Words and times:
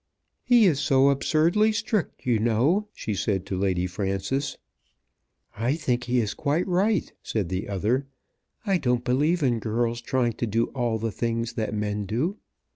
"He 0.43 0.65
is 0.65 0.79
so 0.79 1.09
absurdly 1.11 1.71
strict, 1.71 2.25
you 2.25 2.39
know," 2.39 2.87
she 2.91 3.13
said 3.13 3.45
to 3.45 3.55
Lady 3.55 3.85
Frances. 3.85 4.57
"I 5.55 5.75
think 5.75 6.05
he 6.05 6.19
is 6.19 6.33
quite 6.33 6.67
right," 6.67 7.13
said 7.21 7.49
the 7.49 7.69
other. 7.69 8.07
"I 8.65 8.79
don't 8.79 9.05
believe 9.05 9.43
in 9.43 9.59
girls 9.59 10.01
trying 10.01 10.33
to 10.41 10.47
do 10.47 10.69
all 10.71 10.97
the 10.97 11.11
things 11.11 11.53
that 11.53 11.75
men 11.75 12.05
do." 12.07 12.37